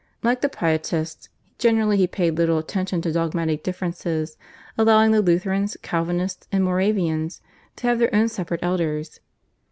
Like 0.23 0.41
the 0.41 0.49
Pietists 0.49 1.29
generally 1.59 1.95
he 1.95 2.07
paid 2.07 2.35
little 2.35 2.57
attention 2.57 3.03
to 3.03 3.11
dogmatic 3.11 3.61
differences, 3.61 4.35
allowing 4.75 5.11
the 5.11 5.21
Lutherans, 5.21 5.77
Calvinists, 5.83 6.47
and 6.51 6.63
Moravians 6.63 7.39
to 7.75 7.85
have 7.85 7.99
their 7.99 8.09
own 8.15 8.27
separate 8.27 8.63
elders. 8.63 9.19